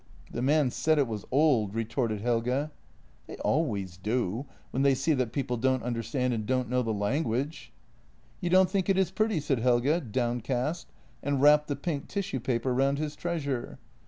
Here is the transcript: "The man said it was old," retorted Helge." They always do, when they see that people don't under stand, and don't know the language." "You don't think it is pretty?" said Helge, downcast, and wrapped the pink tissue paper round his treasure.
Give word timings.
"The 0.33 0.41
man 0.41 0.71
said 0.71 0.97
it 0.97 1.05
was 1.07 1.25
old," 1.29 1.75
retorted 1.75 2.21
Helge." 2.21 2.71
They 3.27 3.35
always 3.45 3.97
do, 3.97 4.47
when 4.71 4.81
they 4.81 4.95
see 4.95 5.13
that 5.13 5.31
people 5.31 5.57
don't 5.57 5.83
under 5.83 6.01
stand, 6.01 6.33
and 6.33 6.43
don't 6.47 6.67
know 6.67 6.81
the 6.81 6.89
language." 6.91 7.71
"You 8.39 8.49
don't 8.49 8.67
think 8.67 8.89
it 8.89 8.97
is 8.97 9.11
pretty?" 9.11 9.39
said 9.39 9.59
Helge, 9.59 10.11
downcast, 10.11 10.87
and 11.21 11.39
wrapped 11.39 11.67
the 11.67 11.75
pink 11.75 12.07
tissue 12.07 12.39
paper 12.39 12.73
round 12.73 12.97
his 12.97 13.15
treasure. 13.15 13.77